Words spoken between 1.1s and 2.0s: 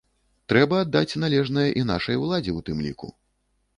належнае і